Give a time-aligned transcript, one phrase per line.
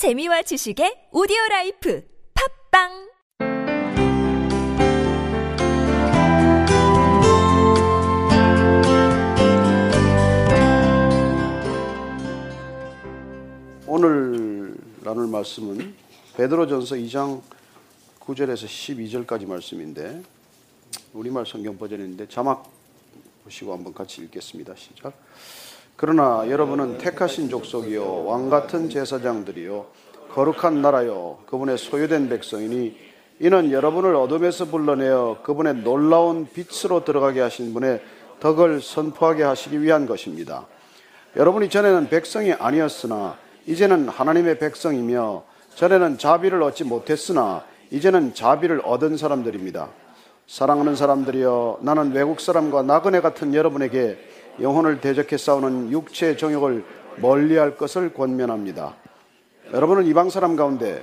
[0.00, 2.02] 재미와 지식의 오디오 life
[2.72, 2.88] 팟빵
[13.86, 14.74] 오늘
[15.04, 15.94] 나눌 말씀은
[16.34, 17.42] 베드로전서 2장
[18.20, 20.22] 9절에서 12절까지 말씀인데
[21.12, 22.72] 우리말 성경 버전인데 자막
[23.44, 24.74] 보시고 한번 같이 읽겠습니다.
[24.76, 25.12] 시작.
[26.00, 29.84] 그러나 여러분은 택하신 족속이요 왕 같은 제사장들이요
[30.32, 32.96] 거룩한 나라요 그분의 소유된 백성이니
[33.40, 38.00] 이는 여러분을 어둠에서 불러내어 그분의 놀라운 빛으로 들어가게 하신 분의
[38.40, 40.66] 덕을 선포하게 하시기 위한 것입니다.
[41.36, 43.36] 여러분이 전에는 백성이 아니었으나
[43.66, 45.42] 이제는 하나님의 백성이며
[45.74, 49.90] 전에는 자비를 얻지 못했으나 이제는 자비를 얻은 사람들입니다.
[50.46, 54.16] 사랑하는 사람들이여 나는 외국 사람과 나그네 같은 여러분에게
[54.60, 56.84] 영혼을 대적해 싸우는 육체의 정욕을
[57.16, 58.94] 멀리할 것을 권면합니다.
[59.72, 61.02] 여러분은 이방 사람 가운데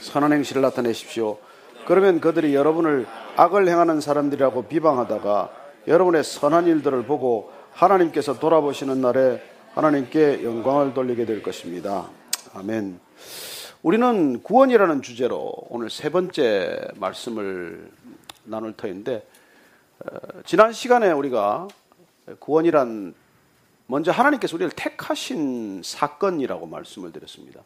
[0.00, 1.38] 선한 행실을 나타내십시오.
[1.86, 5.50] 그러면 그들이 여러분을 악을 행하는 사람들이라고 비방하다가
[5.86, 9.42] 여러분의 선한 일들을 보고 하나님께서 돌아보시는 날에
[9.74, 12.08] 하나님께 영광을 돌리게 될 것입니다.
[12.54, 12.98] 아멘.
[13.82, 17.90] 우리는 구원이라는 주제로 오늘 세 번째 말씀을
[18.44, 19.26] 나눌 터인데
[20.00, 21.68] 어, 지난 시간에 우리가
[22.40, 23.14] 구원이란
[23.86, 27.62] 먼저 하나님께서 우리를 택하신 사건이라고 말씀을 드렸습니다.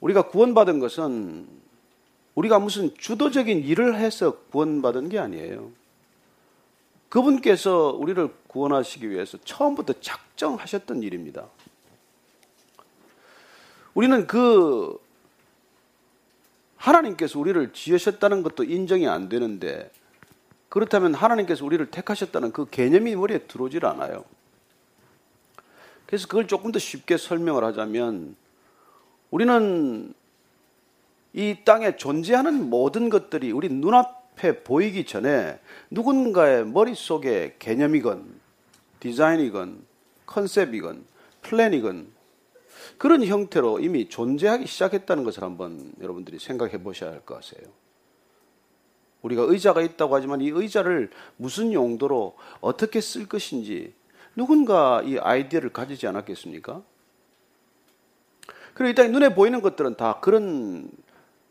[0.00, 1.48] 우리가 구원받은 것은
[2.34, 5.72] 우리가 무슨 주도적인 일을 해서 구원받은 게 아니에요.
[7.08, 11.46] 그분께서 우리를 구원하시기 위해서 처음부터 작정하셨던 일입니다.
[13.94, 15.00] 우리는 그
[16.76, 19.90] 하나님께서 우리를 지으셨다는 것도 인정이 안 되는데
[20.76, 24.26] 그렇다면 하나님께서 우리를 택하셨다는 그 개념이 머리에 들어오질 않아요.
[26.04, 28.36] 그래서 그걸 조금 더 쉽게 설명을 하자면
[29.30, 30.12] 우리는
[31.32, 35.58] 이 땅에 존재하는 모든 것들이 우리 눈앞에 보이기 전에
[35.90, 38.38] 누군가의 머릿속에 개념이건
[39.00, 39.82] 디자인이건
[40.26, 41.06] 컨셉이건
[41.40, 42.12] 플랜이건
[42.98, 47.85] 그런 형태로 이미 존재하기 시작했다는 것을 한번 여러분들이 생각해 보셔야 할 것 같아요.
[49.26, 53.92] 우리가 의자가 있다고 하지만 이 의자를 무슨 용도로 어떻게 쓸 것인지
[54.34, 56.82] 누군가 이 아이디어를 가지지 않았겠습니까?
[58.74, 60.90] 그리고 일단 눈에 보이는 것들은 다 그런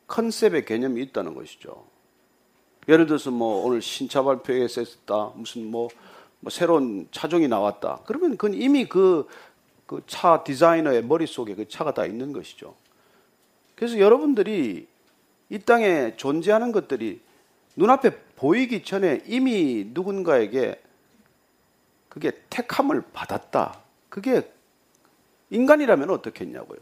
[0.08, 1.86] 컨셉의 개념이 있다는 것이죠.
[2.88, 5.32] 예를 들어서 뭐 오늘 신차 발표회에서 했다.
[5.36, 5.90] 무슨 뭐,
[6.40, 8.02] 뭐 새로운 차종이 나왔다.
[8.06, 9.28] 그러면 그건 이미 그,
[9.86, 12.76] 그 차 디자이너의 머릿속에 그 차가 다 있는 것이죠.
[13.76, 14.88] 그래서 여러분들이
[15.50, 17.22] 이 땅에 존재하는 것들이
[17.76, 20.82] 눈앞에 보이기 전에 이미 누군가에게
[22.10, 23.80] 그게 택함을 받았다.
[24.10, 24.50] 그게
[25.50, 26.80] 인간이라면 어떻겠냐고요.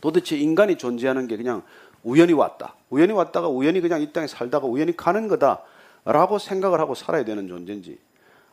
[0.00, 1.62] 도대체 인간이 존재하는 게 그냥
[2.02, 2.74] 우연히 왔다.
[2.90, 7.98] 우연히 왔다가 우연히 그냥 이 땅에 살다가 우연히 가는 거다라고 생각을 하고 살아야 되는 존재인지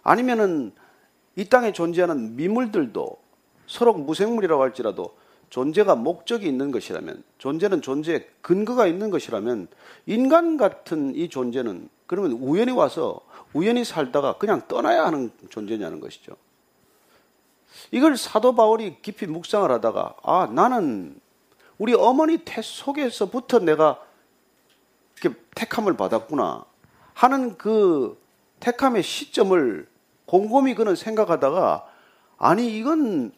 [0.03, 0.71] 아니면은
[1.35, 3.19] 이 땅에 존재하는 미물들도
[3.67, 5.15] 서로 무생물이라고 할지라도
[5.49, 9.67] 존재가 목적이 있는 것이라면 존재는 존재의 근거가 있는 것이라면
[10.05, 13.21] 인간 같은 이 존재는 그러면 우연히 와서
[13.53, 16.35] 우연히 살다가 그냥 떠나야 하는 존재냐는 것이죠.
[17.91, 21.19] 이걸 사도 바울이 깊이 묵상을 하다가 아 나는
[21.77, 23.99] 우리 어머니 태 속에서부터 내가
[25.21, 26.65] 이렇게 택함을 받았구나
[27.13, 28.21] 하는 그
[28.59, 29.87] 택함의 시점을
[30.25, 31.87] 곰곰이 그는 생각하다가
[32.37, 33.31] 아니 이건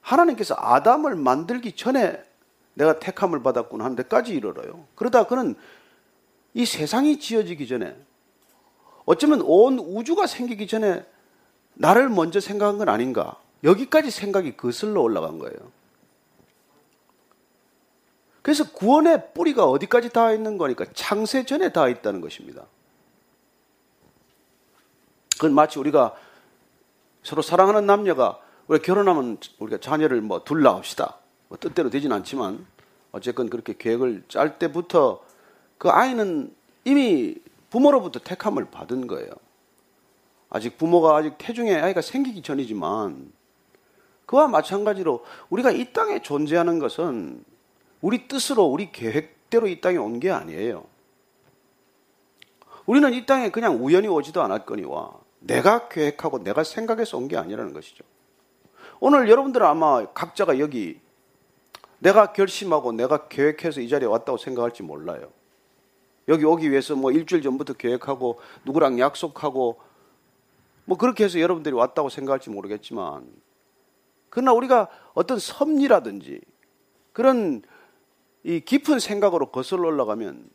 [0.00, 2.22] 하나님께서 아담을 만들기 전에
[2.74, 4.86] 내가 택함을 받았구나 하는 데까지 이르러요.
[4.94, 5.54] 그러다 그는
[6.54, 7.96] 이 세상이 지어지기 전에
[9.04, 11.04] 어쩌면 온 우주가 생기기 전에
[11.74, 13.36] 나를 먼저 생각한 건 아닌가.
[13.64, 15.56] 여기까지 생각이 거슬러 올라간 거예요.
[18.42, 22.64] 그래서 구원의 뿌리가 어디까지 닿아 있는 거니까 창세 전에 닿아 있다는 것입니다.
[25.34, 26.16] 그건 마치 우리가
[27.22, 31.18] 서로 사랑하는 남녀가 우리가 결혼하면 우리가 자녀를 뭐 둘라 합시다.
[31.48, 32.66] 뭐 뜻대로 되진 않지만
[33.12, 35.22] 어쨌건 그렇게 계획을 짤 때부터
[35.78, 36.54] 그 아이는
[36.84, 37.36] 이미
[37.70, 39.30] 부모로부터 택함을 받은 거예요.
[40.50, 43.32] 아직 부모가 아직 태중에 아이가 생기기 전이지만
[44.26, 47.44] 그와 마찬가지로 우리가 이 땅에 존재하는 것은
[48.00, 50.84] 우리 뜻으로 우리 계획대로 이 땅에 온 게 아니에요.
[52.86, 58.04] 우리는 이 땅에 그냥 우연히 오지도 않았거니와 내가 계획하고 내가 생각해서 온 게 아니라는 것이죠.
[59.00, 61.00] 오늘 여러분들은 아마 각자가 여기
[62.00, 65.30] 내가 결심하고 내가 계획해서 이 자리에 왔다고 생각할지 몰라요.
[66.28, 69.80] 여기 오기 위해서 뭐 일주일 전부터 계획하고 누구랑 약속하고
[70.84, 73.26] 뭐 그렇게 해서 여러분들이 왔다고 생각할지 모르겠지만
[74.30, 76.40] 그러나 우리가 어떤 섭리라든지
[77.12, 77.62] 그런
[78.42, 80.48] 이 깊은 생각으로 거슬러 올라가면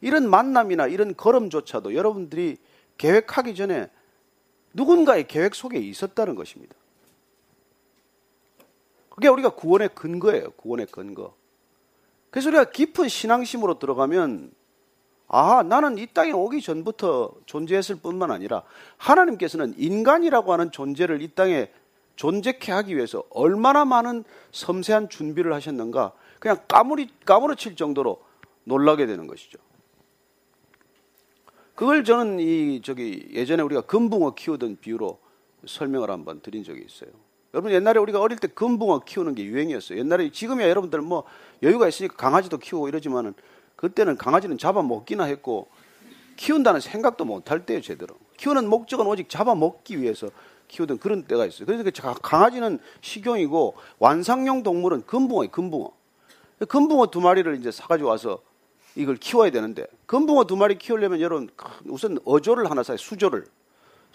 [0.00, 2.56] 이런 만남이나 이런 걸음조차도 여러분들이
[2.98, 3.90] 계획하기 전에
[4.74, 6.74] 누군가의 계획 속에 있었다는 것입니다.
[9.14, 10.50] 그게 우리가 구원의 근거예요.
[10.56, 11.34] 구원의 근거.
[12.30, 14.50] 그래서 우리가 깊은 신앙심으로 들어가면
[15.28, 18.64] 아, 나는 이 땅에 오기 전부터 존재했을 뿐만 아니라
[18.96, 21.70] 하나님께서는 인간이라고 하는 존재를 이 땅에
[22.16, 28.20] 존재케 하기 위해서 얼마나 많은 섬세한 준비를 하셨는가 그냥 까무리, 까무러칠 정도로
[28.64, 29.58] 놀라게 되는 것이죠.
[31.76, 35.18] 그걸 저는 이, 저기, 예전에 우리가 금붕어 키우던 비유로
[35.66, 37.10] 설명을 한번 드린 적이 있어요.
[37.54, 39.96] 여러분 옛날에 우리가 어릴 때 금붕어 키우는 게 유행이었어요.
[39.96, 41.22] 옛날에 지금이야 여러분들 뭐
[41.62, 43.32] 여유가 있으니까 강아지도 키우고 이러지만은
[43.76, 45.68] 그때는 강아지는 잡아먹기나 했고
[46.36, 48.16] 키운다는 생각도 못 할 때요 제대로.
[48.38, 50.30] 키우는 목적은 오직 잡아먹기 위해서
[50.66, 51.66] 키우던 그런 때가 있어요.
[51.66, 55.92] 그래서 그 강아지는 식용이고 완상용 동물은 금붕어예요, 금붕어.
[56.68, 58.42] 금붕어 두 마리를 이제 사가지고 와서
[58.96, 61.48] 이걸 키워야 되는데 금붕어 두 마리 키우려면 여러분
[61.84, 63.46] 우선 어조를 하나 사요, 수조를.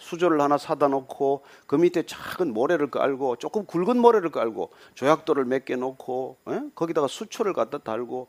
[0.00, 5.64] 수조를 하나 사다 놓고 그 밑에 작은 모래를 깔고 조금 굵은 모래를 깔고 조약돌을 몇
[5.64, 6.52] 개 놓고 에?
[6.54, 6.62] 예?
[6.74, 8.26] 거기다가 수초를 갖다 달고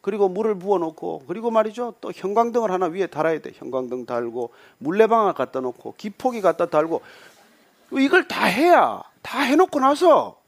[0.00, 5.34] 그리고 물을 부어 놓고 그리고 말이죠 또 형광등을 하나 위에 달아야 돼 형광등 달고 물레방아
[5.34, 7.02] 갖다 놓고 기포기 갖다 달고
[7.92, 10.42] 이걸 다 해야 다 해놓고 나서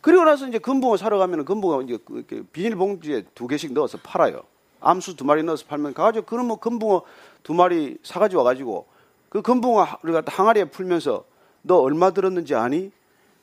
[0.00, 4.42] 그리고 나서 이제 금붕어 사러 가면 금붕어 이제 그 비닐봉지에 두 개씩 넣어서 팔아요.
[4.80, 7.02] 암수 두 마리 넣어서 팔면 가가지고 그러면 뭐 금붕어
[7.44, 8.86] 두 마리 사가지고 와가지고
[9.32, 11.24] 그 금붕어를 갖다 항아리에 풀면서
[11.62, 12.92] 너 얼마 들었는지 아니?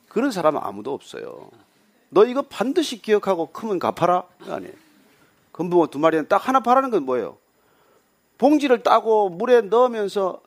[0.08, 1.50] 그런 사람은 아무도 없어요.
[2.10, 4.24] 너 이거 반드시 기억하고 크면 갚아라?
[4.48, 4.74] 아니에요.
[5.52, 7.40] 금붕어 두 마리는 딱 하나 팔라는 건 뭐예요?
[8.38, 10.42] 봉지를 따고 물에 넣으면서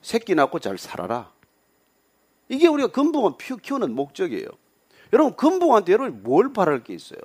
[0.00, 1.32] 새끼 낳고 잘 살아라.
[2.48, 4.46] 이게 우리가 금붕어 키우는 목적이에요.
[5.12, 7.18] 여러분, 금붕어한테 여러분이 뭘 바랄 게 있어요?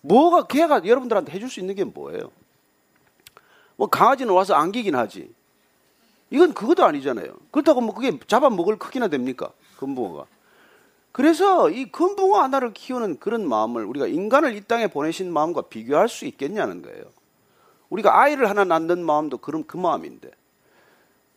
[0.00, 2.30] 뭐가 걔가 여러분들한테 해줄 수 있는 게 뭐예요?
[3.76, 5.36] 뭐 강아지는 와서 안기긴 하지.
[6.30, 7.32] 이건 그것도 아니잖아요.
[7.50, 9.50] 그렇다고 뭐 그게 잡아먹을 크기나 됩니까?
[9.78, 10.26] 금붕어가.
[11.12, 16.26] 그래서 이 금붕어 하나를 키우는 그런 마음을 우리가 인간을 이 땅에 보내신 마음과 비교할 수
[16.26, 17.04] 있겠냐는 거예요.
[17.90, 20.30] 우리가 아이를 하나 낳는 마음도 그런 그 마음인데.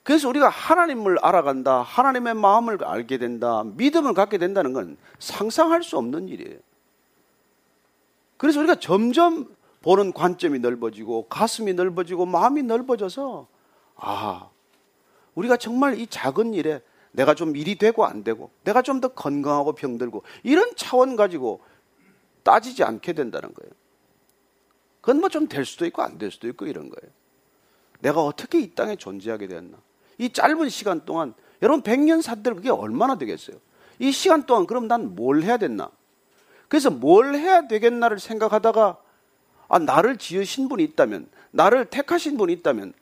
[0.03, 6.27] 그래서 우리가 하나님을 알아간다, 하나님의 마음을 알게 된다, 믿음을 갖게 된다는 건 상상할 수 없는
[6.27, 6.59] 일이에요.
[8.37, 13.47] 그래서 우리가 점점 보는 관점이 넓어지고 가슴이 넓어지고 마음이 넓어져서
[13.95, 14.49] 아,
[15.36, 16.81] 우리가 정말 이 작은 일에
[17.12, 21.62] 내가 좀 일이 되고 안 되고 내가 좀 더 건강하고 병들고 이런 차원 가지고
[22.44, 23.72] 따지지 않게 된다는 거예요.
[25.01, 27.12] 그건 뭐 좀 될 수도 있고 안 될 수도 있고 이런 거예요.
[28.00, 29.78] 내가 어떻게 이 땅에 존재하게 되었나?
[30.18, 33.57] 이 짧은 시간 동안 여러분 100년 산들 그게 얼마나 되겠어요?
[34.00, 35.92] 이 시간 동안 그럼 난 뭘 해야 됐나?
[36.68, 38.98] 그래서 뭘 해야 되겠나를 생각하다가
[39.68, 42.94] 아 나를 지으신 분이 있다면 나를 택하신 분이 있다면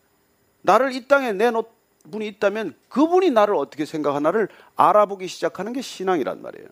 [0.62, 1.68] 나를 이 땅에 내놓
[2.12, 6.68] 분이 있다면 그분이 나를 어떻게 생각하나를 알아보기 시작하는 게 신앙이란 말이에요.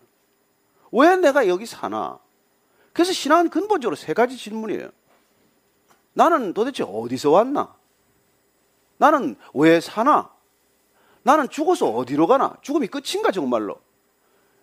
[0.92, 2.20] 왜 내가 여기 사나?
[2.94, 4.90] 그래서 신앙은 근본적으로 세 가지 질문이에요.
[6.14, 7.76] 나는 도대체 어디서 왔나?
[8.98, 10.32] 나는 왜 사나?
[11.24, 12.58] 나는 죽어서 어디로 가나?
[12.62, 13.78] 죽음이 끝인가 정말로?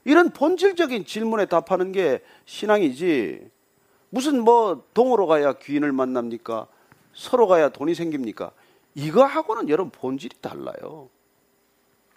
[0.04, 3.50] 이런 본질적인 질문에 답하는 게 신앙이지.
[4.10, 6.66] 무슨 뭐 동으로 가야 귀인을 만납니까?
[7.14, 8.50] 서로 가야 돈이 생깁니까?
[8.94, 11.08] 이거하고는 여러분 본질이 달라요.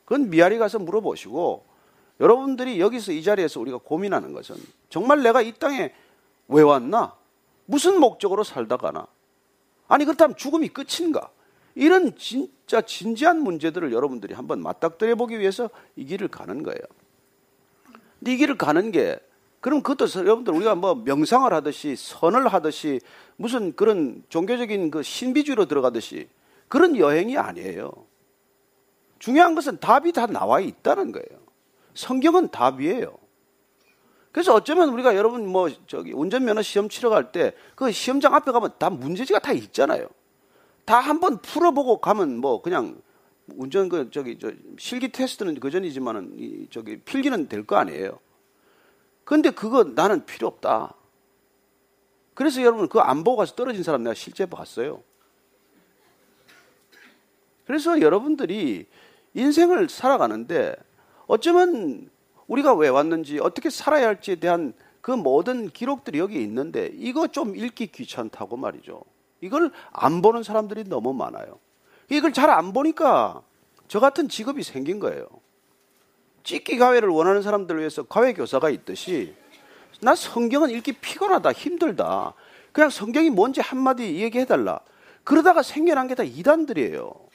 [0.05, 1.65] 그건 미아리 가서 물어보시고
[2.19, 4.55] 여러분들이 여기서 이 자리에서 우리가 고민하는 것은
[4.89, 5.93] 정말 내가 이 땅에
[6.47, 7.15] 왜 왔나?
[7.65, 9.07] 무슨 목적으로 살다 가나?
[9.87, 11.29] 아니 그렇다면 죽음이 끝인가?
[11.75, 16.79] 이런 진짜 진지한 문제들을 여러분들이 한번 맞닥뜨려 보기 위해서 이 길을 가는 거예요.
[18.19, 19.19] 근데 이 길을 가는 게
[19.59, 22.99] 그럼 그것도 여러분들 우리가 뭐 명상을 하듯이 선을 하듯이
[23.35, 26.27] 무슨 그런 종교적인 그 신비주의로 들어가듯이
[26.67, 27.91] 그런 여행이 아니에요.
[29.19, 31.41] 중요한 것은 답이 다 나와 있다는 거예요.
[31.93, 33.17] 성경은 답이에요.
[34.31, 38.73] 그래서 어쩌면 우리가 여러분 뭐 저기 운전면허 시험 치러 갈 때 그 시험장 앞에 가면
[38.77, 40.07] 다 문제지가 다 있잖아요.
[40.85, 43.01] 다 한번 풀어보고 가면 뭐 그냥
[43.55, 48.19] 운전 그 저기 저 실기 테스트는 그 전이지만은 이 저기 필기는 될 거 아니에요.
[49.23, 50.93] 근데 그거 나는 필요 없다.
[52.35, 55.01] 그래서 여러분 그거 안 보고 가서 떨어진 사람 내가 실제 봤어요.
[57.67, 58.87] 그래서 여러분들이
[59.33, 60.75] 인생을 살아가는데
[61.27, 62.09] 어쩌면
[62.47, 67.87] 우리가 왜 왔는지 어떻게 살아야 할지에 대한 그 모든 기록들이 여기 있는데 이거 좀 읽기
[67.87, 69.01] 귀찮다고 말이죠.
[69.41, 71.59] 이걸 안 보는 사람들이 너무 많아요.
[72.09, 73.41] 이걸 잘 안 보니까
[73.89, 75.27] 저 같은 직업이 생긴 거예요.
[76.43, 79.35] 찍기 가회를 원하는 사람들을 위해서 가회 교사가 있듯이
[80.01, 82.33] 나 성경은 읽기 피곤하다, 힘들다.
[82.71, 84.79] 그냥 성경이 뭔지 한마디 얘기해달라.
[85.25, 87.26] 그러다가 생겨난 게 다 이단들이에요.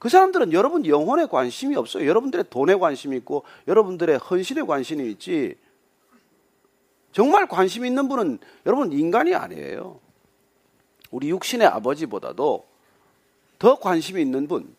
[0.00, 2.08] 그 사람들은 여러분 영혼에 관심이 없어요.
[2.08, 5.56] 여러분들의 돈에 관심이 있고 여러분들의 헌신에 관심이 있지.
[7.12, 10.00] 정말 관심 있는 분은 여러분 인간이 아니에요.
[11.10, 12.64] 우리 육신의 아버지보다도
[13.58, 14.74] 더 관심이 있는 분,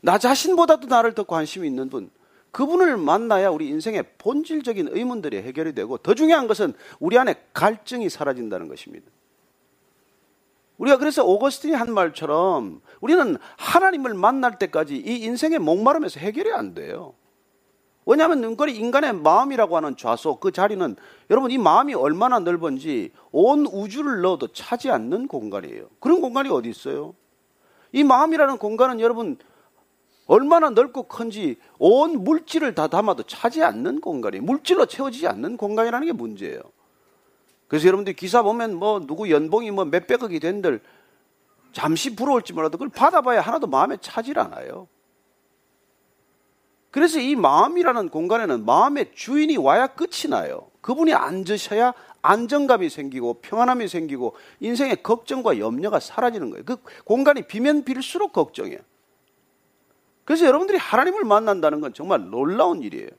[0.00, 2.08] 나 자신보다도 나를 더 관심이 있는 분,
[2.52, 8.68] 그분을 만나야 우리 인생의 본질적인 의문들이 해결이 되고 더 중요한 것은 우리 안에 갈증이 사라진다는
[8.68, 9.10] 것입니다.
[10.80, 17.12] 우리가 그래서 오거스틴이 한 말처럼 우리는 하나님을 만날 때까지 이 인생의 목마름에서 해결이 안 돼요.
[18.06, 20.96] 왜냐하면 눈거리 인간의 마음이라고 하는 좌소 그 자리는
[21.28, 25.86] 여러분 이 마음이 얼마나 넓은지 온 우주를 넣어도 차지 않는 공간이에요.
[26.00, 27.14] 그런 공간이 어디 있어요?
[27.92, 29.36] 이 마음이라는 공간은 여러분
[30.26, 36.12] 얼마나 넓고 큰지 온 물질을 다 담아도 차지 않는 공간이 물질로 채워지지 않는 공간이라는 게
[36.12, 36.62] 문제예요.
[37.70, 40.80] 그래서 여러분들 기사 보면 뭐 누구 연봉이 뭐 몇백억이 된들
[41.72, 44.88] 잠시 부러울지 몰라도 그걸 받아봐야 하나도 마음에 차질 않아요.
[46.90, 50.68] 그래서 이 마음이라는 공간에는 마음의 주인이 와야 끝이 나요.
[50.80, 56.64] 그분이 앉으셔야 안정감이 생기고 평안함이 생기고 인생의 걱정과 염려가 사라지는 거예요.
[56.64, 58.80] 그 공간이 비면 빌수록 걱정이에요.
[60.24, 63.10] 그래서 여러분들이 하나님을 만난다는 건 정말 놀라운 일이에요.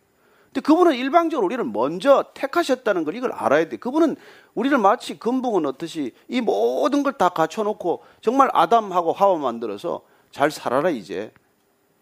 [0.53, 3.77] 근데 그분은 일방적으로 우리를 먼저 택하셨다는 걸 이걸 알아야 돼.
[3.77, 4.17] 그분은
[4.53, 10.89] 우리를 마치 금붕어 넣듯이 이 모든 걸 다 갖춰놓고 정말 아담하고 하와 만들어서 잘 살아라
[10.89, 11.31] 이제.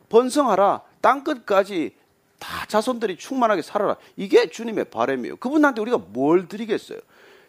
[0.09, 0.81] 번성하라.
[1.01, 1.95] 땅 끝까지
[2.39, 3.97] 다 자손들이 충만하게 살아라.
[4.15, 5.35] 이게 주님의 바람이에요.
[5.37, 6.99] 그분한테 우리가 뭘 드리겠어요?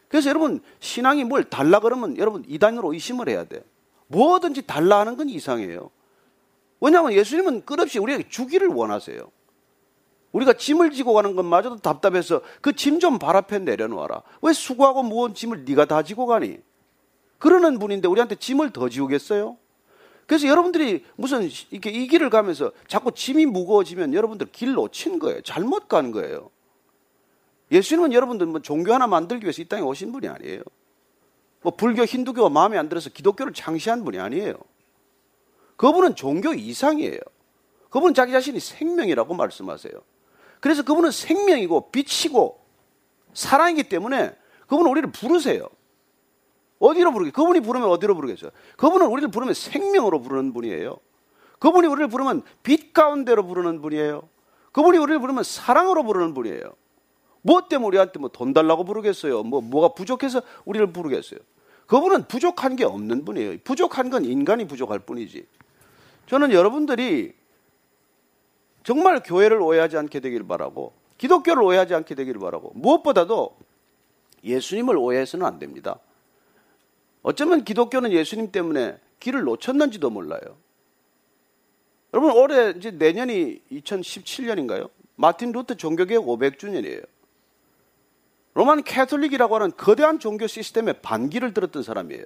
[0.08, 3.62] 그래서 여러분 신앙이 뭘 달라 그러면 여러분 이단으로 의심을 해야 돼.
[4.08, 5.90] 뭐든지 달라 하는 건 이상해요.
[6.80, 9.30] 왜냐하면 예수님은 끝없이 우리에게 주기를 원하세요.
[10.32, 14.22] 우리가 짐을 지고 가는 것마저도 답답해서 그 짐 좀 발 앞에 내려놓아라.
[14.42, 16.58] 왜 수고하고 무거운 짐을 네가 다 지고 가니?
[17.38, 19.56] 그러는 분인데 우리한테 짐을 더 지우겠어요?
[20.26, 25.40] 그래서 여러분들이 무슨 이렇게 이 길을 가면서 자꾸 짐이 무거워지면 여러분들 길 놓친 거예요.
[25.42, 26.50] 잘못 간 거예요.
[27.72, 30.62] 예수님은 여러분들 뭐 종교 하나 만들기 위해서 이 땅에 오신 분이 아니에요.
[31.62, 34.54] 뭐 불교, 힌두교가 마음에 안 들어서 기독교를 창시한 분이 아니에요.
[35.76, 37.18] 그분은 종교 이상이에요.
[37.90, 39.92] 그분은 자기 자신이 생명이라고 말씀하세요.
[40.60, 42.60] 그래서 그분은 생명이고 빛이고
[43.34, 44.36] 사랑이기 때문에
[44.66, 45.68] 그분은 우리를 부르세요.
[46.78, 47.30] 어디로 부르게?
[47.30, 48.50] 그분이 부르면 어디로 부르겠어요?
[48.76, 50.98] 그분은 우리를 부르면 생명으로 부르는 분이에요.
[51.58, 54.28] 그분이 우리를 부르면 빛 가운데로 부르는 분이에요.
[54.72, 56.72] 그분이 우리를 부르면 사랑으로 부르는 분이에요.
[57.42, 59.42] 뭐 때문에 우리한테 뭐 돈 달라고 부르겠어요?
[59.42, 61.40] 뭐 뭐가 부족해서 우리를 부르겠어요?
[61.86, 63.58] 그분은 부족한 게 없는 분이에요.
[63.64, 65.46] 부족한 건 인간이 부족할 뿐이지.
[66.26, 67.34] 저는 여러분들이
[68.82, 73.56] 정말 교회를 오해하지 않게 되기를 바라고 기독교를 오해하지 않게 되기를 바라고 무엇보다도
[74.42, 75.98] 예수님을 오해해서는 안 됩니다.
[77.22, 80.40] 어쩌면 기독교는 예수님 때문에 길을 놓쳤는지도 몰라요.
[82.14, 84.90] 여러분 올해 이제 내년이 2017년인가요?
[85.16, 87.06] 마틴 루트 종교개혁 500주년이에요.
[88.54, 92.24] 로만 캐톨릭이라고 하는 거대한 종교 시스템에 반기를 들었던 사람이에요.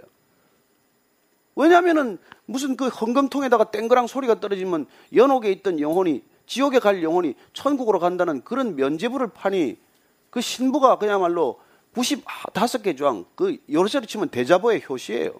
[1.56, 8.42] 왜냐하면은 무슨 그 헌금통에다가 땡그랑 소리가 떨어지면 연옥에 있던 영혼이 지옥에 갈 영혼이 천국으로 간다는
[8.44, 9.76] 그런 면제부를 파니
[10.30, 11.60] 그 신부가 그야말로
[11.94, 15.32] 95개 조항, 그 요르세로 치면 대자보의 효시예요.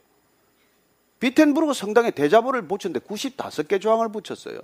[1.20, 4.60] 비텐부르크 성당에 대자보를 붙였는데 95개 조항을 붙였어요.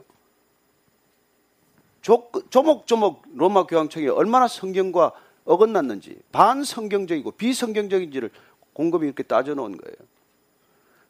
[2.03, 5.13] 조, 조목조목 로마 교황청이 얼마나 성경과
[5.45, 8.31] 어긋났는지 반성경적이고 비성경적인지를
[8.73, 9.97] 곰곰이 이렇게 따져놓은 거예요.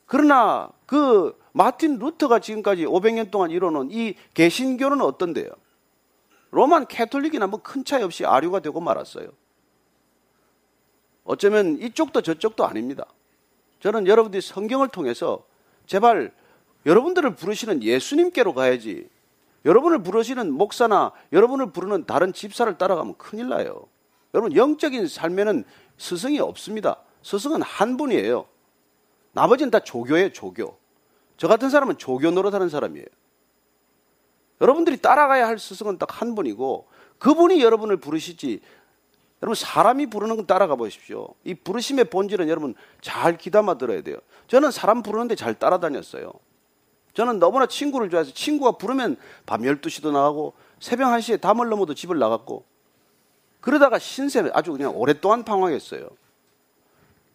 [0.07, 5.49] 그러나 그 마틴 루터가 지금까지 500년 동안 이뤄놓은 이 개신교는 어떤데요?
[6.51, 9.29] 로만 캐톨릭이나 뭐 큰 차이 없이 아류가 되고 말았어요.
[11.25, 13.07] 어쩌면 이쪽도 저쪽도 아닙니다.
[13.81, 15.45] 저는 여러분들이 성경을 통해서
[15.87, 16.33] 제발
[16.87, 19.09] 여러분들을 부르시는 예수님께로 가야지
[19.65, 23.87] 여러분을 부르시는 목사나 여러분을 부르는 다른 집사를 따라가면 큰일 나요.
[24.35, 25.65] 여러분 영적인 삶에는
[25.99, 27.01] 스승이 없습니다.
[27.23, 28.47] 스승은 한 분이에요.
[29.33, 30.80] 나머지는 다 조교예요, 조교.
[31.41, 33.07] 저 같은 사람은 조교 노릇하는 사람이에요.
[34.61, 36.87] 여러분들이 따라가야 할 스승은 딱 한 분이고
[37.19, 38.61] 그분이 여러분을 부르시지
[39.43, 41.29] 여러분 사람이 부르는 건 따라가 보십시오.
[41.45, 44.19] 이 부르심의 본질은 여러분 잘 귀담아 들어야 돼요.
[44.49, 46.31] 저는 사람 부르는데 잘 따라다녔어요.
[47.15, 49.17] 저는 너무나 친구를 좋아해서 친구가 부르면
[49.47, 52.67] 밤 12시도 나가고 새벽 1시에 담을 넘어도 집을 나갔고
[53.63, 56.07] 그러다가 신세 아주 그냥 오랫동안 방황했어요.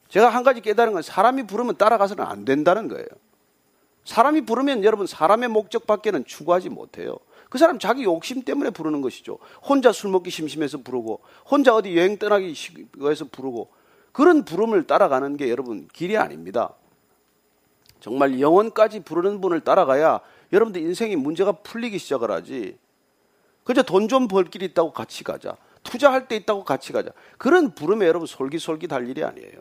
[0.10, 3.08] 제가 한 가지 깨달은 건 사람이 부르면 따라가서는 안 된다는 거예요.
[4.06, 7.18] 사람이 부르면 여러분 사람의 목적 밖에는 추구하지 못해요.
[7.50, 9.40] 그 사람 자기 욕심 때문에 부르는 것이죠.
[9.68, 12.54] 혼자 술 먹기 심심해서 부르고, 혼자 어디 여행 떠나기
[12.98, 13.70] 위해서 부르고,
[14.12, 16.74] 그런 부름을 따라가는 게 여러분 길이 아닙니다.
[18.00, 20.22] 정말 영원까지 부르는 분을 따라가야
[20.54, 22.78] 여러분들 인생이 문제가 풀리기 시작을 하지.
[23.64, 25.58] 그저 돈 좀 벌 길이 있다고 같이 가자.
[25.84, 27.12] 투자할 때 있다고 같이 가자.
[27.38, 29.60] 그런 부름에 여러분 솔깃솔깃 할 일이 아니에요.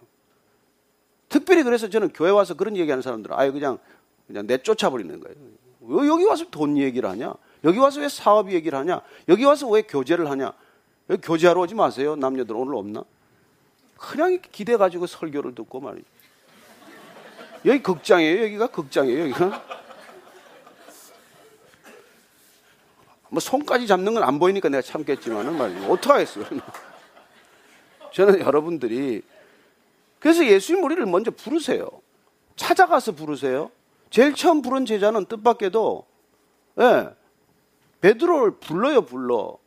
[1.29, 3.79] 특별히 그래서 저는 교회 와서 그런 얘기하는 사람들은 아예 그냥
[4.27, 5.37] 그냥 내쫓아 버리는 거예요.
[5.81, 7.35] 왜 여기 와서 돈 얘기를 하냐?
[7.65, 9.01] 여기 와서 왜 사업 얘기를 하냐?
[9.29, 10.53] 여기 와서 왜 교제를 하냐?
[11.11, 12.17] 여기 교제하러 오지 마세요.
[12.17, 13.05] 남녀들 오늘 없나?
[13.99, 16.07] 그냥 기대 가지고 설교를 듣고 말이죠.
[17.67, 18.43] 여기 극장이에요.
[18.45, 19.21] 여기가 극장이에요.
[19.25, 19.63] 여기가.
[23.31, 25.91] 뭐 손까지 잡는 건 안 보이니까 내가 참겠지만은 말이죠.
[25.93, 26.45] 어떡하겠어요.
[28.13, 29.23] 저는 여러분들이
[30.21, 31.89] 그래서 예수님 우리를 먼저 부르세요.
[32.57, 33.71] 찾아가서 부르세요.
[34.15, 36.07] 제일 처음 부른 제자는 뜻밖에도
[36.79, 37.09] 예,
[38.01, 39.59] 베드로를 불러요, 불러.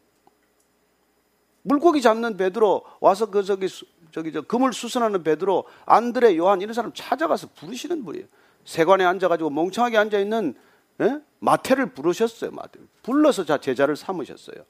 [1.64, 3.68] 물고기 잡는 베드로 와서 그 저기
[4.12, 8.26] 저기 저 금을 수선하는 베드로, 안드레, 요한 이런 사람 찾아가서 부르시는 분이에요.
[8.64, 10.56] 세관에 앉아가지고 멍청하게 앉아 있는
[11.02, 11.20] 예?
[11.40, 12.52] 마태를 부르셨어요.
[12.52, 14.64] 마태 불러서 자 제자를 삼으셨어요.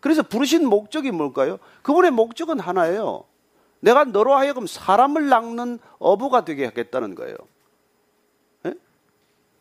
[0.00, 1.60] 그래서 부르신 목적이 뭘까요?
[1.82, 3.22] 그분의 목적은 하나예요.
[3.78, 7.36] 내가 너로 하여금 사람을 낚는 어부가 되게 하겠다는 거예요.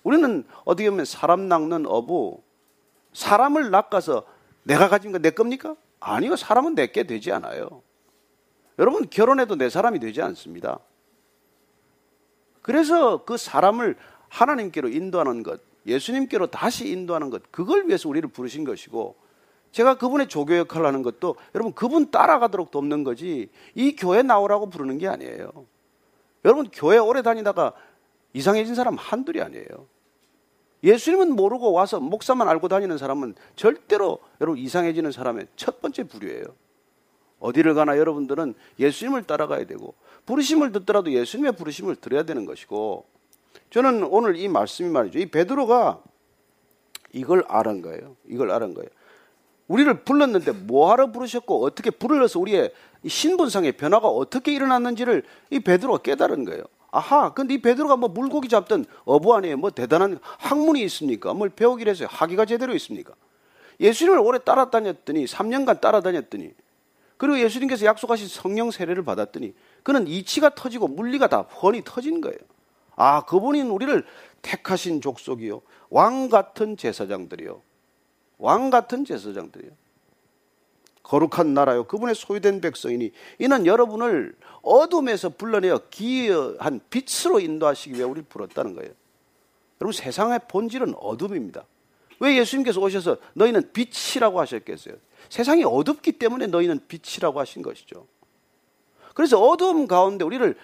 [0.04, 0.10] 예?
[0.10, 2.42] 우리는 어떻게 보면 사람 낚는 어부,
[3.14, 4.26] 사람을 낚아서
[4.64, 5.76] 내가 가진 거내 겁니까?
[6.00, 7.82] 아니요, 사람은 내게 되지 않아요.
[8.80, 10.80] 여러분, 결혼해도 내 사람이 되지 않습니다.
[12.62, 13.98] 그래서 그 사람을
[14.30, 19.16] 하나님께로 인도하는 것, 예수님께로 다시 인도하는 것, 그걸 위해서 우리를 부르신 것이고,
[19.72, 24.98] 제가 그분의 조교 역할을 하는 것도 여러분 그분 따라가도록 돕는 거지, 이 교회 나오라고 부르는
[24.98, 25.52] 게 아니에요.
[26.46, 27.74] 여러분, 교회 오래 다니다가
[28.34, 29.88] 이상해진 사람 한둘이 아니에요.
[30.84, 36.44] 예수님은 모르고 와서 목사만 알고 다니는 사람은 절대로 여러분 이상해지는 사람의 첫 번째 부류예요.
[37.40, 39.94] 어디를 가나 여러분들은 예수님을 따라가야 되고
[40.26, 43.06] 부르심을 듣더라도 예수님의 부르심을 들어야 되는 것이고
[43.70, 45.20] 저는 오늘 이 말씀이 말이죠.
[45.20, 46.02] 이 베드로가
[47.12, 48.16] 이걸 알은 거예요.
[48.28, 48.90] 이걸 알은 거예요.
[49.68, 52.74] 우리를 불렀는데 뭐하러 부르셨고 어떻게 불러서 우리의
[53.06, 56.64] 신분상의 변화가 어떻게 일어났는지를 이 베드로가 깨달은 거예요.
[56.96, 61.34] 아하, 근데 이 베드로가 뭐 물고기 잡던 어부 안에 뭐 대단한 학문이 있습니까?
[61.34, 63.16] 뭘 배우기로 해서 학위가 제대로 있습니까?
[63.80, 66.54] 예수님을 오래 따라다녔더니 3년간 따라다녔더니
[67.18, 72.38] 그리고 예수님께서 약속하신 성령 세례를 받았더니 그는 이치가 터지고 물리가 다 훤히 터진 거예요.
[72.96, 74.06] 아, 그분이 우리를
[74.44, 75.64] 택하신 족속이요.
[75.90, 77.60] 왕 같은 제사장들이요.
[78.38, 79.72] 왕 같은 제사장들이요.
[81.04, 81.84] 거룩한 나라요.
[81.84, 88.92] 그분의 소유된 백성이니 이는 여러분을 어둠에서 불러내어 기이한 빛으로 인도하시기 위해 우리를 불렀다는 거예요.
[89.82, 91.66] 여러분 세상의 본질은 어둠입니다.
[92.20, 94.96] 왜 예수님께서 오셔서 너희는 빛이라고 하셨겠어요?
[95.30, 98.08] 세상이 어둡기 때문에 너희는 빛이라고 하신 것이죠.
[99.14, 100.56] 그래서 어두움 가운데 우리를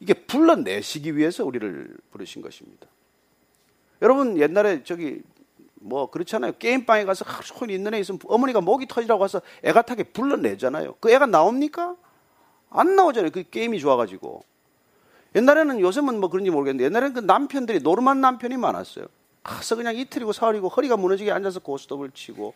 [0.00, 2.86] 이게 불러내시기 위해서 우리를 부르신 것입니다.
[4.02, 5.20] 여러분 옛날에 저기
[5.84, 6.52] 뭐 그렇잖아요.
[6.58, 10.94] 게임방에 가서 하루 종일 있는 애 있으면 어머니가 목이 터지라고 해서 애가 타게 불러내잖아요.
[10.98, 11.94] 그 애가 나옵니까?
[12.70, 13.30] 안 나오잖아요.
[13.30, 14.42] 그 게임이 좋아가지고.
[15.34, 19.06] 옛날에는 요즘은 뭐 그런지 모르겠는데 옛날에는 그 남편들이 노름한 남편이 많았어요.
[19.42, 22.54] 가서 그냥 이틀이고 사흘이고 허리가 무너지게 앉아서 고스톱을 치고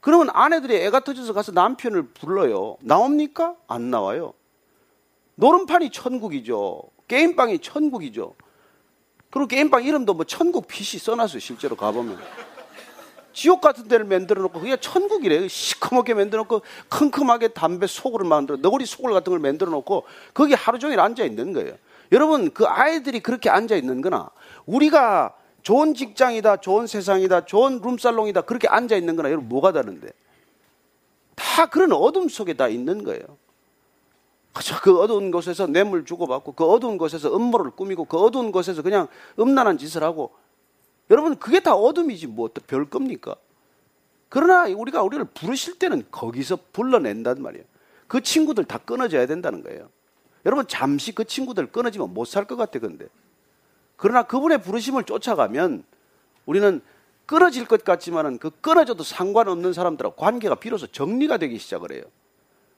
[0.00, 2.76] 그러면 아내들이 애가 터져서 가서 남편을 불러요.
[2.80, 3.56] 나옵니까?
[3.66, 4.34] 안 나와요.
[5.34, 6.82] 노름판이 천국이죠.
[7.08, 8.34] 게임방이 천국이죠.
[9.30, 11.40] 그리고 게임방 이름도 뭐 천국 PC 써놨어요.
[11.40, 12.20] 실제로 가보면.
[13.32, 15.48] 지옥 같은 데를 만들어 놓고 그게 천국이래.
[15.48, 20.78] 시커멓게 만들어 놓고 큼큼하게 담배 속을 만들어 너구리 속을 같은 걸 만들어 놓고 거기 하루
[20.78, 21.74] 종일 앉아 있는 거예요.
[22.12, 24.30] 여러분 그 아이들이 그렇게 앉아 있는 거나
[24.66, 30.08] 우리가 좋은 직장이다, 좋은 세상이다, 좋은 룸살롱이다 그렇게 앉아 있는 거나 여러분 뭐가 다른데?
[31.34, 33.22] 다 그런 어둠 속에 다 있는 거예요.
[34.52, 39.08] 그저 그 어두운 곳에서 뇌물 주고받고 그 어두운 곳에서 음모를 꾸미고 그 어두운 곳에서 그냥
[39.38, 40.32] 음란한 짓을 하고
[41.12, 43.36] 여러분 그게 다 어둠이지 뭐별 겁니까?
[44.30, 47.64] 그러나 우리가 우리를 부르실 때는 거기서 불러낸단 말이에요.
[48.08, 49.90] 그 친구들 다 끊어져야 된다는 거예요.
[50.46, 53.06] 여러분 잠시 그 친구들 끊어지면 못 살 것 같아 근데.
[53.96, 55.84] 그러나 그분의 부르심을 쫓아가면
[56.46, 56.80] 우리는
[57.26, 62.02] 끊어질 것 같지만은 그 끊어져도 상관없는 사람들하고 관계가 비로소 정리가 되기 시작을 해요.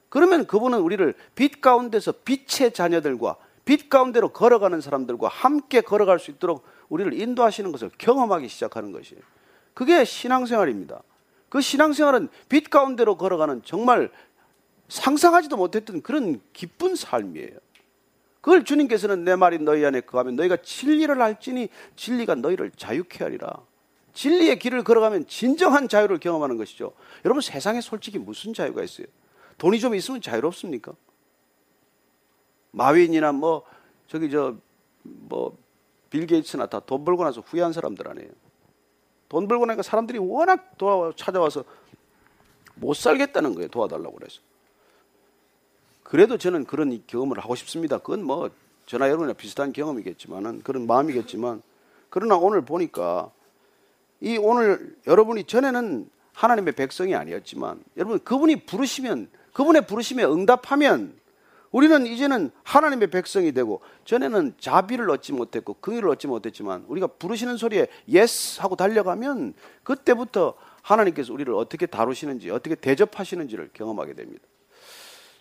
[0.09, 6.63] 그러면 그분은 우리를 빛 가운데서 빛의 자녀들과 빛 가운데로 걸어가는 사람들과 함께 걸어갈 수 있도록
[6.87, 9.21] 우리를 인도하시는 것을 경험하기 시작하는 것이에요.
[9.73, 11.01] 그게 신앙생활입니다.
[11.49, 14.11] 그 신앙생활은 빛 가운데로 걸어가는 정말
[14.87, 17.57] 상상하지도 못했던 그런 기쁜 삶이에요.
[18.41, 23.51] 그걸 주님께서는 내 말이 너희 안에 거하면 너희가 진리를 알지니 진리가 너희를 자유케 하리라.
[24.13, 26.93] 진리의 길을 걸어가면 진정한 자유를 경험하는 것이죠.
[27.25, 29.07] 여러분 세상에 솔직히 무슨 자유가 있어요?
[29.57, 30.93] 돈이 좀 있으면 자유롭습니까?
[32.75, 33.63] 마윈이나 뭐
[34.07, 34.55] 저기 저
[35.29, 35.53] 뭐
[36.09, 38.29] 빌 게이츠나 다 돈 벌고 나서 후회한 사람들 아니에요.
[39.27, 41.63] 돈 벌고 나니까 사람들이 워낙 도와 찾아와서
[42.75, 43.67] 못 살겠다는 거예요.
[43.69, 44.39] 도와달라고 그래서.
[46.03, 47.97] 그래도 저는 그런 경험을 하고 싶습니다.
[47.97, 48.49] 그건 뭐
[48.85, 51.61] 저나 여러분이나 비슷한 경험이겠지만은 그런 마음이겠지만
[52.09, 53.31] 그러나 오늘 보니까
[54.21, 61.17] 이 오늘 여러분이 전에는 하나님의 백성이 아니었지만 여러분 그분이 부르시면 그분의 부르심에 응답하면
[61.75, 67.87] 우리는 이제는 하나님의 백성이 되고 전에는 자비를 얻지 못했고 긍휼을 얻지 못했지만 우리가 부르시는 소리에
[68.07, 74.41] yes 하고 달려가면 그때부터 하나님께서 우리를 어떻게 다루시는지 어떻게 대접하시는지를 경험하게 됩니다.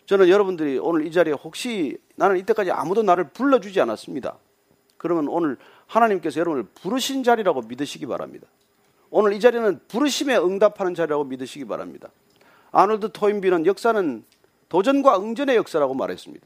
[0.06, 4.36] 저는 여러분들이 오늘 이 자리에 혹시 나는 이때까지 아무도 나를 불러주지 않았습니다.
[4.96, 8.48] 그러면 오늘 하나님께서 여러분을 부르신 자리라고 믿으시기 바랍니다.
[9.08, 12.08] 오늘 이 자리는 부르심에 응답하는 자리라고 믿으시기 바랍니다.
[12.72, 14.24] 아놀드 토인비는 역사는
[14.74, 16.44] 도전과 응전의 역사라고 말했습니다.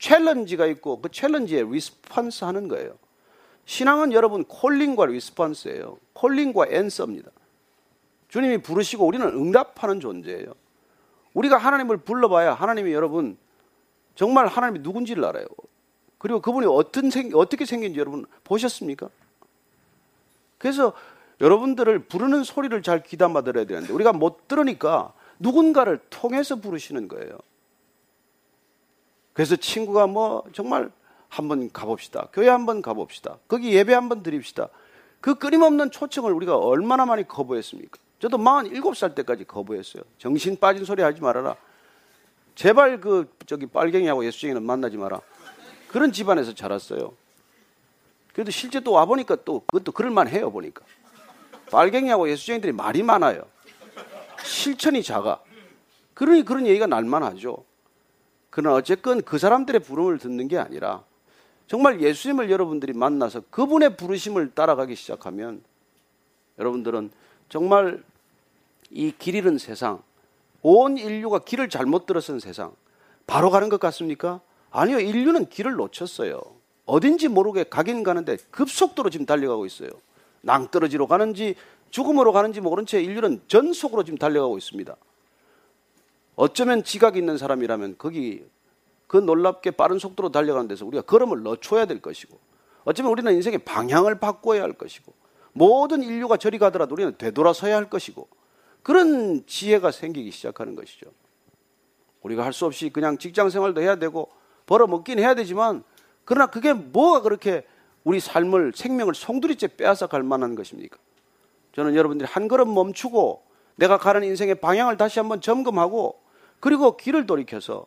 [0.00, 2.94] challenge가 있고 그 challenge에 response 하는 거예요.
[3.66, 5.98] 신앙은 여러분 calling과 response예요.
[6.14, 7.30] calling과 answer입니다.
[8.28, 10.54] 주님이 부르시고 우리는 응답하는 존재예요.
[11.34, 13.36] 우리가 하나님을 불러봐야 하나님이 여러분
[14.14, 15.44] 정말 하나님이 누군지를 알아요.
[16.16, 19.10] 그리고 그분이 어떤 생, 어떻게 생긴지 여러분 보셨습니까?
[20.56, 20.94] 그래서
[21.42, 27.36] 여러분들을 부르는 소리를 잘 귀담아 들어야 되는데 우리가 못 들으니까 누군가를 통해서 부르시는 거예요.
[29.38, 30.90] 그래서 친구가 뭐 정말
[31.28, 32.26] 한번 가봅시다.
[32.32, 33.38] 교회 한번 가봅시다.
[33.46, 34.68] 거기 예배 한번 드립시다.
[35.20, 38.00] 그 끊임없는 초청을 우리가 얼마나 많이 거부했습니까?
[38.18, 40.02] 저도 47살 때까지 거부했어요.
[40.18, 41.54] 정신 빠진 소리 하지 말아라.
[42.56, 45.20] 제발 그 저기 빨갱이하고 예수쟁이는 만나지 마라.
[45.86, 47.12] 그런 집안에서 자랐어요.
[48.32, 50.84] 그래도 실제 또 와보니까 또 그것도 그럴만 해요, 보니까.
[51.70, 53.44] 빨갱이하고 예수쟁이들이 말이 많아요.
[54.42, 55.38] 실천이 작아.
[56.14, 57.67] 그러니 그런 얘기가 날만하죠.
[58.58, 61.04] 그러나 어쨌건 그 사람들의 부름을 듣는 게 아니라
[61.68, 65.62] 정말 예수님을 여러분들이 만나서 그분의 부르심을 따라가기 시작하면
[66.58, 67.12] 여러분들은
[67.48, 68.02] 정말
[68.90, 70.02] 이 길 잃은 세상,
[70.62, 72.72] 온 인류가 길을 잘못 들어선 세상,
[73.28, 74.40] 바로 가는 것 같습니까?
[74.72, 76.42] 아니요, 인류는 길을 놓쳤어요.
[76.84, 79.90] 어딘지 모르게 가긴 가는데 급속도로 지금 달려가고 있어요.
[80.40, 81.54] 낭떠러지로 가는지
[81.90, 84.96] 죽음으로 가는지 모른 채 인류는 전속으로 지금 달려가고 있습니다.
[86.38, 88.46] 어쩌면 지각이 있는 사람이라면 거기
[89.08, 92.38] 그 놀랍게 빠른 속도로 달려가는 데서 우리가 걸음을 넣어줘야 될 것이고
[92.84, 95.12] 어쩌면 우리는 인생의 방향을 바꿔야 할 것이고
[95.52, 98.28] 모든 인류가 저리 가더라도 우리는 되돌아서야 할 것이고
[98.84, 101.10] 그런 지혜가 생기기 시작하는 것이죠.
[102.22, 104.28] 우리가 할 수 없이 그냥 직장 생활도 해야 되고
[104.66, 105.82] 벌어먹긴 해야 되지만
[106.24, 107.66] 그러나 그게 뭐가 그렇게
[108.04, 110.98] 우리 삶을 생명을 송두리째 빼앗아 갈 만한 것입니까?
[111.72, 113.42] 저는 여러분들이 한 걸음 멈추고
[113.74, 116.27] 내가 가는 인생의 방향을 다시 한번 점검하고
[116.60, 117.86] 그리고 길을 돌이켜서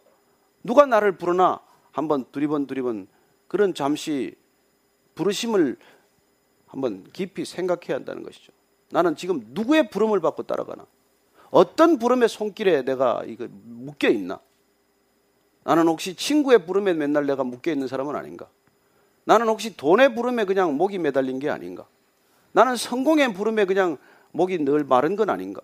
[0.63, 1.59] 누가 나를 부르나
[1.91, 3.07] 한번 두리번 두리번
[3.47, 4.35] 그런 잠시
[5.15, 5.77] 부르심을
[6.67, 8.53] 한번 깊이 생각해야 한다는 것이죠.
[8.91, 10.85] 나는 지금 누구의 부름을 받고 따라가나?
[11.49, 14.39] 어떤 부름의 손길에 내가 이거 묶여 있나?
[15.63, 18.47] 나는 혹시 친구의 부름에 맨날 내가 묶여 있는 사람은 아닌가?
[19.25, 21.85] 나는 혹시 돈의 부름에 그냥 목이 매달린 게 아닌가?
[22.53, 23.97] 나는 성공의 부름에 그냥
[24.31, 25.61] 목이 늘 마른 건 아닌가?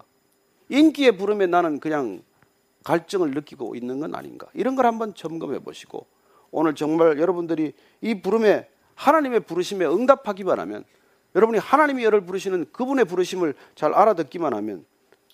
[0.70, 2.22] 인기의 부름에 나는 그냥
[2.88, 4.48] 갈증을 느끼고 있는 건 아닌가?
[4.54, 6.08] 이런 걸 한번 점검해 보시고
[6.52, 10.86] 오늘 정말 여러분들이 이 부름에 하나님의 부르심에 응답하기만 하면
[11.36, 14.86] 여러분이 하나님이 여러분을 부르시는 그분의 부르심을 잘 알아듣기만 하면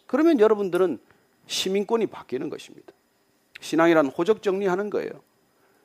[0.07, 0.97] 그러면 여러분들은
[1.45, 2.91] 시민권이 바뀌는 것입니다.
[3.61, 5.11] 신앙이란 호적 정리하는 거예요.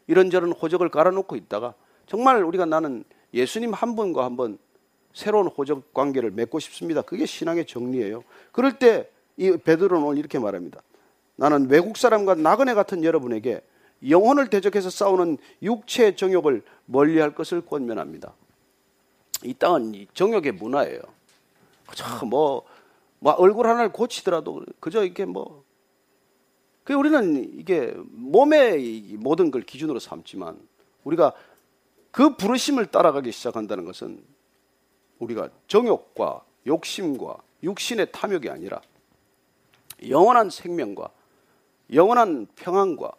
[0.07, 1.75] 이런저런 호적을 깔아놓고 있다가
[2.07, 3.05] 정말 우리가 나는
[3.35, 4.59] 예수님 한 분과 한번
[5.13, 7.03] 새로운 호적 관계를 맺고 싶습니다.
[7.03, 8.25] 그게 신앙의 정리예요.
[8.53, 10.83] 그럴 때 이 베드로는 이렇게 말합니다.
[11.39, 13.63] 나는 외국 사람과 나그네 같은 여러분에게
[14.09, 18.35] 영혼을 대적해서 싸우는 육체의 정욕을 멀리할 것을 권면합니다.
[19.45, 21.01] 이 땅은 정욕의 문화예요.
[22.29, 22.65] 뭐,
[23.21, 25.63] 뭐 얼굴 하나를 고치더라도 그저 이렇게 뭐.
[26.83, 30.59] 그 우리는 이게 몸의 모든 걸 기준으로 삼지만
[31.05, 31.33] 우리가
[32.11, 34.25] 그 부르심을 따라가기 시작한다는 것은
[35.21, 38.81] 우리가 정욕과 욕심과 육신의 탐욕이 아니라
[40.09, 41.11] 영원한 생명과
[41.93, 43.13] 영원한 평안과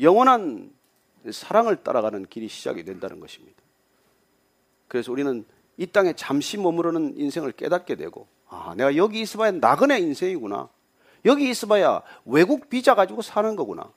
[0.00, 0.72] 영원한
[1.30, 3.56] 사랑을 따라가는 길이 시작이 된다는 것입니다.
[4.88, 5.44] 그래서 우리는
[5.76, 10.68] 이 땅에 잠시 머무르는 인생을 깨닫게 되고, 아, 내가 여기 있어봐야 나그네 인생이구나.
[11.24, 13.90] 여기 있어봐야 외국 비자 가지고 사는 거구나.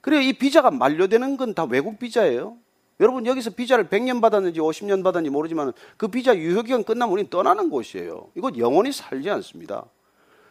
[0.00, 2.56] 그래, 이 비자가 만료되는 건 다 외국 비자예요.
[3.00, 8.28] 여러분 여기서 비자를 100년 받았는지 50년 받았는지 모르지만 그 비자 유효기간 끝나면 우리는 떠나는 곳이에요.
[8.34, 9.86] 이곳 영원히 살지 않습니다.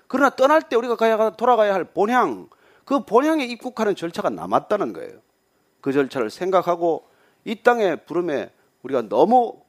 [0.07, 2.49] 그러나 떠날 때 우리가 가야, 돌아가야 할 본향,
[2.89, 5.19] 그 본향에 입국하는 절차가 남았다는 거예요.
[5.79, 7.07] 그 절차를 생각하고
[7.45, 9.61] 이 땅의 부름에 우리가 너무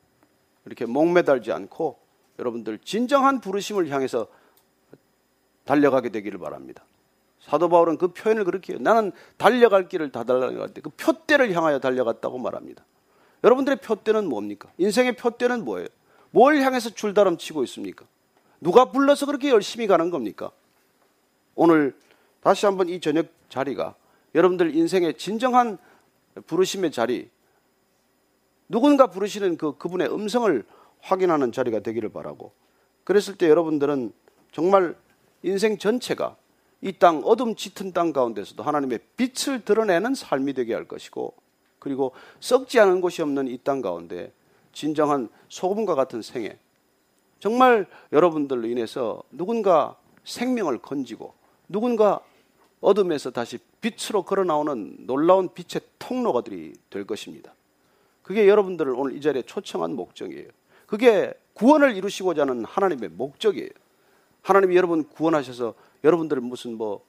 [0.65, 1.99] 이렇게 목매달지 않고
[2.39, 4.27] 여러분들 진정한 부르심을 향해서
[5.65, 6.83] 달려가게 되기를 바랍니다.
[7.41, 8.81] 사도 바울은 그 표현을 그렇게 해요.
[8.81, 12.83] 나는 달려갈 길을 다 달려갈 때그 표대를 향하여 달려갔다고 말합니다.
[13.45, 14.71] 여러분들의 표대는 뭡니까?
[14.79, 15.89] 인생의 표대는 뭐예요?
[16.31, 18.07] 뭘 향해서 줄다름 치고 있습니까?
[18.63, 20.51] 누가 불러서 그렇게 열심히 가는 겁니까?
[21.55, 21.95] 오늘
[22.41, 23.95] 다시 한번 이 저녁 자리가
[24.35, 25.79] 여러분들 인생의 진정한
[26.47, 27.29] 부르심의 자리,
[28.69, 30.65] 누군가 부르시는 그 그분의 음성을
[31.01, 32.53] 확인하는 자리가 되기를 바라고,
[33.05, 34.13] 그랬을 때 여러분들은
[34.53, 34.97] 정말
[35.43, 36.37] 인생 전체가
[36.83, 41.35] 이 땅 어둠 짙은 땅 가운데서도 하나님의 빛을 드러내는 삶이 되게 할 것이고
[41.79, 44.33] 그리고 썩지 않은 곳이 없는 이 땅 가운데
[44.73, 46.59] 진정한 소금과 같은 생애
[47.39, 51.35] 정말 여러분들로 인해서 누군가 생명을 건지고
[51.69, 52.21] 누군가
[52.81, 57.55] 어둠에서 다시 빛으로 걸어 나오는 놀라운 빛의 통로가들이 될 것입니다.
[58.23, 60.49] 그게 여러분들을 오늘 이 자리에 초청한 목적이에요.
[60.87, 63.71] 그게 구원을 이루시고자 하는 하나님의 목적이에요.
[64.43, 67.05] 하나님이 여러분 구원하셔서 여러분들을 무슨 뭐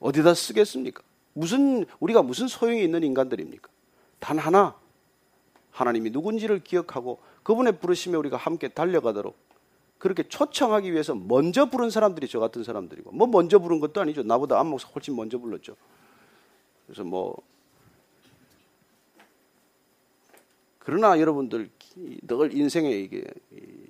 [0.00, 1.02] 어디다 쓰겠습니까?
[1.32, 3.68] 무슨 우리가 무슨 소용이 있는 인간들입니까?
[4.18, 4.76] 단 하나
[5.70, 9.36] 하나님이 누군지를 기억하고 그분의 부르심에 우리가 함께 달려가도록
[9.98, 14.22] 그렇게 초청하기 위해서 먼저 부른 사람들이 저 같은 사람들이고 뭐 먼저 부른 것도 아니죠.
[14.22, 15.76] 나보다 안목사 훨씬 먼저 불렀죠.
[16.86, 17.36] 그래서 뭐
[20.78, 21.68] 그러나 여러분들
[22.22, 23.24] 늘 인생에 이게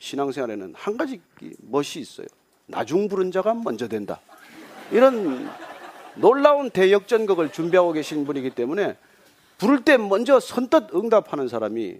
[0.00, 1.20] 신앙생활에는 한 가지
[1.60, 2.26] 멋이 있어요.
[2.66, 4.20] 나중 부른 자가 먼저 된다.
[4.90, 5.48] 이런
[6.16, 8.96] 놀라운 대역전극을 준비하고 계신 분이기 때문에
[9.58, 11.98] 부를 때 먼저 선뜻 응답하는 사람이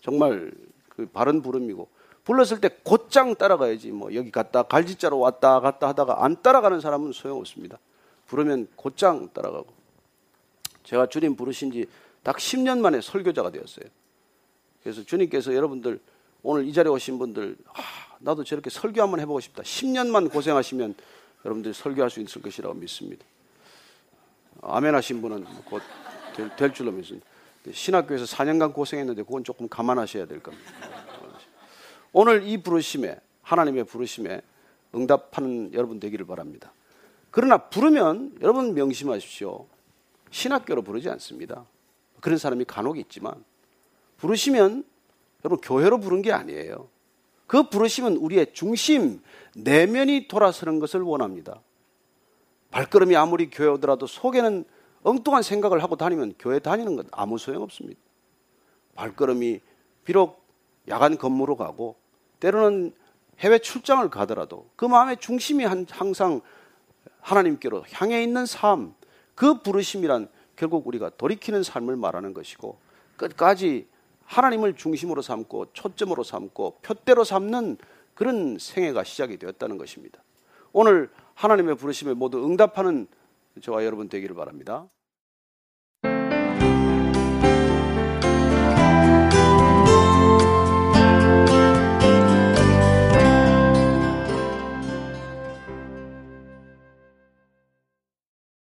[0.00, 0.52] 정말
[0.88, 1.88] 그 바른 부름이고
[2.28, 7.78] 불렀을 때 곧장 따라가야지 뭐 여기 갔다 갈지자로 왔다 갔다 하다가 안 따라가는 사람은 소용없습니다.
[8.26, 9.66] 부르면 곧장 따라가고
[10.84, 11.86] 제가 주님 부르신 지
[12.22, 13.86] 딱 10년 만에 설교자가 되었어요.
[14.82, 15.98] 그래서 주님께서 여러분들
[16.42, 17.80] 오늘 이 자리에 오신 분들 아,
[18.18, 19.62] 나도 저렇게 설교 한번 해보고 싶다.
[19.62, 20.94] 10년만 고생하시면
[21.46, 23.24] 여러분들이 설교할 수 있을 것이라고 믿습니다.
[24.60, 25.82] 아멘 하신 분은 곧
[26.58, 27.26] 될 줄로 믿습니다.
[27.72, 30.97] 신학교에서 4년간 고생했는데 그건 조금 감안하셔야 될 겁니다.
[32.20, 34.42] 오늘 이 부르심에 하나님의 부르심에
[34.92, 36.72] 응답하는 여러분 되기를 바랍니다.
[37.30, 39.68] 그러나 부르면 여러분 명심하십시오.
[40.28, 41.64] 신학교로 부르지 않습니다.
[42.20, 43.44] 그런 사람이 간혹 있지만
[44.16, 44.82] 부르시면
[45.44, 46.88] 여러분 교회로 부른 게 아니에요.
[47.46, 49.22] 그 부르심은 우리의 중심,
[49.54, 51.60] 내면이 돌아서는 것을 원합니다.
[52.72, 54.64] 발걸음이 아무리 교회 오더라도 속에는
[55.04, 58.00] 엉뚱한 생각을 하고 다니면 교회 다니는 건 아무 소용 없습니다.
[58.96, 59.60] 발걸음이
[60.04, 60.42] 비록
[60.88, 62.07] 야간 근무로 가고
[62.40, 62.92] 때로는
[63.40, 66.40] 해외 출장을 가더라도 그 마음의 중심이 항상
[67.20, 68.94] 하나님께로 향해 있는 삶,
[69.34, 72.78] 그 부르심이란 결국 우리가 돌이키는 삶을 말하는 것이고
[73.16, 73.86] 끝까지
[74.24, 77.78] 하나님을 중심으로 삼고 초점으로 삼고 표대로 삼는
[78.14, 80.22] 그런 생애가 시작이 되었다는 것입니다.
[80.72, 83.06] 오늘 하나님의 부르심에 모두 응답하는
[83.62, 84.86] 저와 여러분 되기를 바랍니다.